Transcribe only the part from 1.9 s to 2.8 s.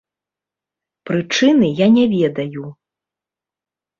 не ведаю.